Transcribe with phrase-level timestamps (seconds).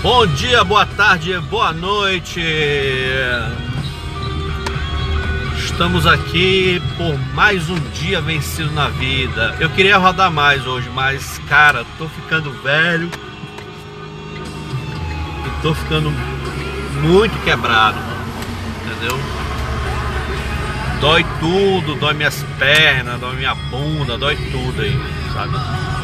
[0.00, 2.40] Bom dia, boa tarde, boa noite.
[5.56, 9.56] Estamos aqui por mais um dia vencido na vida.
[9.58, 13.10] Eu queria rodar mais hoje, mas cara, tô ficando velho
[15.44, 16.12] e tô ficando
[17.02, 17.98] muito quebrado,
[18.86, 19.18] entendeu?
[21.00, 24.96] Dói tudo, dói minhas pernas, dói minha bunda, dói tudo aí,
[25.32, 25.97] sabe?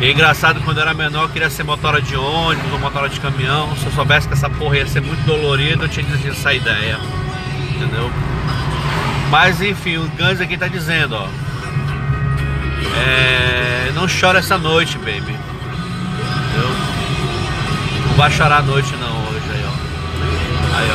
[0.00, 3.08] E é engraçado, quando eu era menor, eu queria ser motora de ônibus ou motora
[3.08, 3.76] de caminhão.
[3.76, 6.98] Se eu soubesse que essa porra ia ser muito dolorida, eu tinha desistido essa ideia.
[7.74, 8.10] Entendeu?
[9.30, 11.28] Mas enfim, o Guns aqui tá dizendo, ó.
[12.96, 15.20] É, não chora essa noite, baby.
[15.20, 15.38] Entendeu?
[18.08, 19.70] Não vai chorar a noite não hoje aí, ó.
[20.76, 20.94] Aí, ó.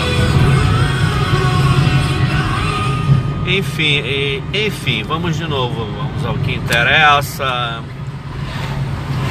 [3.50, 7.82] Enfim, e, enfim, vamos de novo, vamos ao que interessa.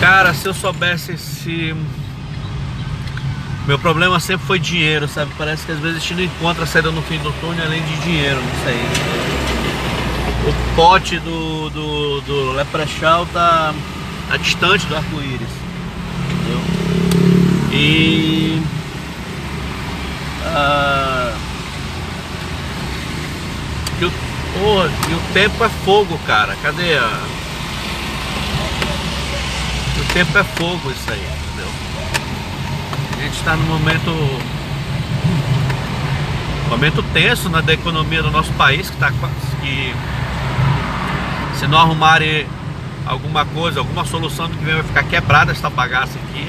[0.00, 1.74] Cara, se eu soubesse se.
[3.66, 5.32] Meu problema sempre foi dinheiro, sabe?
[5.36, 7.82] Parece que às vezes a gente não encontra a saída no fim do túnel além
[7.82, 8.80] de dinheiro, não sei.
[10.48, 13.74] O pote do, do, do Leprechaun tá,
[14.28, 15.48] tá distante do arco-íris.
[16.30, 16.60] Entendeu?
[17.72, 18.62] E.
[20.46, 21.34] Ah,
[24.00, 24.12] e, o,
[25.10, 26.56] e o tempo é fogo, cara.
[26.62, 27.37] Cadê a.
[30.00, 31.70] O tempo é fogo isso aí, entendeu?
[33.18, 34.12] A gente está num momento
[36.68, 39.10] momento tenso né, da economia do nosso país que está
[39.60, 39.94] que
[41.58, 42.46] se não arrumarem
[43.06, 46.46] alguma coisa, alguma solução do que vem vai ficar quebrada esta bagaça aqui.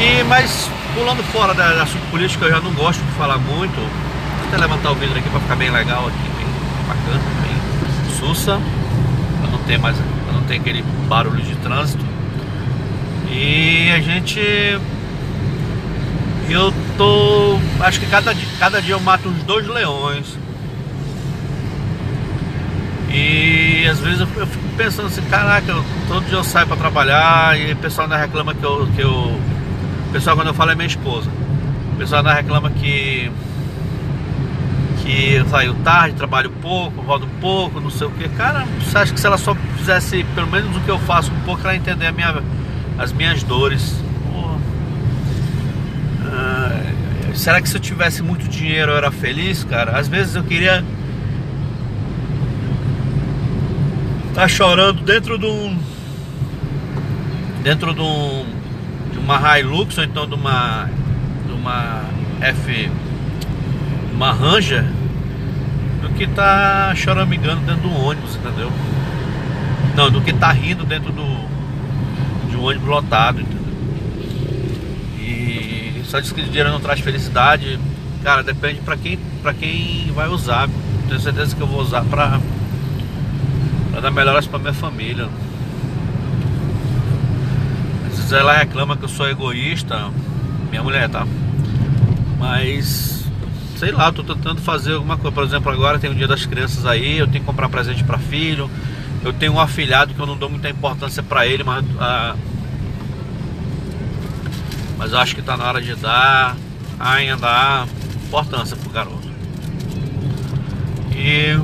[0.00, 3.76] E mas pulando fora da, da assunto político eu já não gosto de falar muito.
[3.76, 6.46] Vou até levantar o vidro aqui para ficar bem legal aqui, bem
[6.88, 8.60] bacana, bem sussa,
[9.40, 9.96] para não ter mais
[10.32, 12.04] não tem aquele barulho de trânsito.
[13.30, 14.40] E a gente.
[16.48, 17.58] Eu tô.
[17.80, 20.36] Acho que cada, cada dia eu mato uns dois leões.
[23.12, 27.58] E às vezes eu, fico pensando assim, caraca, eu, todo dia eu saio para trabalhar
[27.58, 29.10] e o pessoal ainda reclama que eu, que eu.
[29.10, 31.28] O pessoal quando eu falo é minha esposa.
[31.92, 33.30] O pessoal ainda reclama que
[35.10, 38.28] que eu saio tarde, trabalho pouco, rodo pouco, não sei o que.
[38.28, 41.40] Cara, você acha que se ela só fizesse pelo menos o que eu faço um
[41.40, 42.42] pouco, ela entender minha,
[42.96, 43.96] as minhas dores.
[46.24, 46.80] Ah,
[47.34, 49.98] será que se eu tivesse muito dinheiro eu era feliz, cara?
[49.98, 50.84] Às vezes eu queria
[54.28, 55.76] estar tá chorando dentro de um
[57.64, 58.46] dentro de um
[59.12, 60.88] de uma Hilux ou então de uma
[61.46, 62.04] de uma
[62.40, 62.88] F
[64.14, 64.99] uma Ranger
[66.20, 68.70] que tá choramingando dentro do ônibus, entendeu?
[69.96, 71.48] Não, do que tá rindo dentro do
[72.50, 73.72] de um ônibus lotado, entendeu?
[75.18, 77.80] E só diz que dinheiro não traz felicidade,
[78.22, 80.68] cara, depende para quem para quem vai usar.
[81.08, 82.38] Tenho certeza que eu vou usar para
[83.90, 85.26] para dar melhoras para minha família.
[88.08, 90.10] Às vezes ela reclama que eu sou egoísta,
[90.68, 91.26] minha mulher, tá?
[92.38, 93.19] Mas
[93.80, 95.34] sei lá, tô tentando fazer alguma coisa.
[95.34, 98.18] Por exemplo, agora tem o dia das crianças aí, eu tenho que comprar presente para
[98.18, 98.70] filho.
[99.24, 102.36] Eu tenho um afilhado que eu não dou muita importância para ele, mas ah,
[104.98, 106.56] mas acho que tá na hora de dar
[106.98, 107.86] ainda
[108.26, 109.30] importância pro garoto.
[111.16, 111.58] E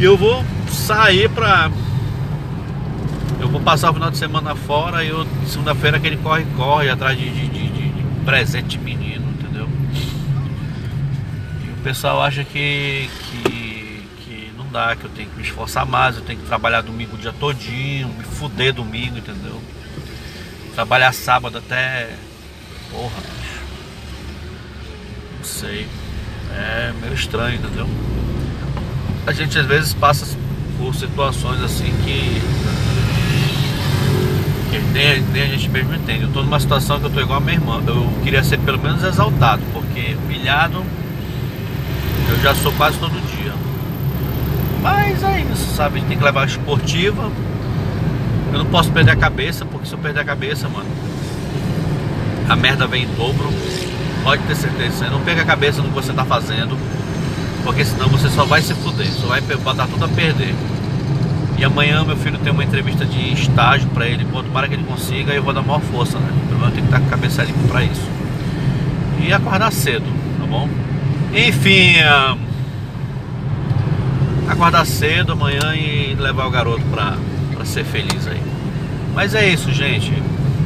[0.00, 1.70] eu vou sair pra
[3.40, 7.16] eu vou passar o final de semana fora e eu segunda-feira aquele corre corre atrás
[7.18, 7.65] de, de, de
[8.26, 9.68] presente menino, entendeu?
[11.64, 15.86] E o pessoal acha que, que, que não dá, que eu tenho que me esforçar
[15.86, 19.62] mais, eu tenho que trabalhar domingo o dia todinho, me fuder domingo, entendeu?
[20.74, 22.10] Trabalhar sábado até.
[22.90, 23.60] Porra, bicho.
[25.38, 25.88] Não sei.
[26.52, 27.88] É meio estranho, entendeu?
[29.26, 30.36] A gente às vezes passa
[30.78, 32.75] por situações assim que
[34.92, 36.22] nem, nem a gente mesmo entende.
[36.22, 37.82] Eu estou numa situação que eu estou igual a minha irmã.
[37.86, 40.84] Eu queria ser pelo menos exaltado, porque humilhado
[42.28, 43.52] eu já sou quase todo dia.
[44.82, 46.00] Mas é isso, sabe?
[46.02, 47.30] Tem que levar a esportiva.
[48.52, 50.86] Eu não posso perder a cabeça, porque se eu perder a cabeça, mano,
[52.48, 53.48] a merda vem em dobro.
[54.22, 55.08] Pode ter certeza.
[55.08, 56.76] Não perca a cabeça no que você está fazendo,
[57.64, 60.54] porque senão você só vai se fuder, só vai botar tudo a perder.
[61.58, 64.84] E amanhã meu filho tem uma entrevista de estágio para ele, quanto para que ele
[64.84, 66.30] consiga, eu vou dar maior força, né?
[66.48, 68.08] Pelo menos tenho que estar com a cabeça limpa para isso.
[69.20, 70.04] E acordar cedo,
[70.38, 70.68] tá bom?
[71.32, 72.38] Enfim, uh,
[74.48, 78.40] acordar cedo amanhã e levar o garoto para ser feliz aí.
[79.14, 80.12] Mas é isso, gente.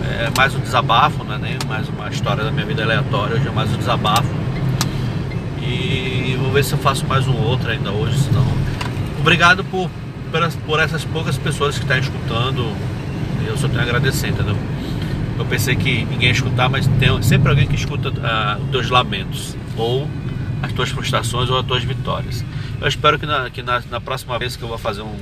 [0.02, 3.46] É mais um desabafo, não é nem mais uma história da minha vida aleatória, hoje
[3.46, 4.28] é mais um desabafo.
[5.62, 8.44] E vou ver se eu faço mais um outro ainda hoje, senão.
[9.20, 9.88] Obrigado por,
[10.66, 12.64] por essas poucas pessoas que estão escutando.
[13.46, 14.56] Eu só tenho a agradecer, entendeu?
[15.38, 18.90] Eu pensei que ninguém ia escutar, mas tem sempre alguém que escuta uh, os teus
[18.90, 20.08] lamentos, ou
[20.62, 22.44] as tuas frustrações, ou as tuas vitórias.
[22.80, 25.16] Eu espero que na, que na, na próxima vez que eu vou fazer um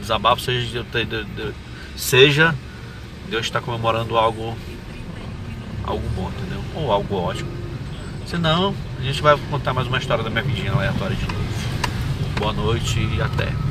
[0.00, 1.52] desabafo seja, de, de, de,
[1.96, 2.54] seja
[3.28, 4.56] Deus está comemorando algo,
[5.84, 6.62] algo bom, entendeu?
[6.74, 7.50] Ou algo ótimo.
[8.26, 11.44] Senão, a gente vai contar mais uma história da minha vidinha aleatória de novo.
[12.38, 13.63] Boa noite e até.